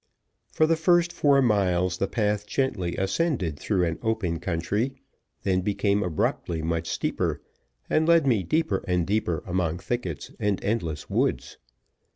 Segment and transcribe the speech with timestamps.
[0.51, 4.95] For the first four miles the path gently ascended through an open country,
[5.43, 7.39] then became abruptly much steeper,
[7.87, 11.59] and led me deeper and deeper among thickets and endless woods.